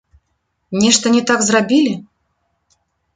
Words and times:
Нешта 0.83 1.05
не 1.15 1.21
так 1.31 1.39
зрабілі? 1.49 1.91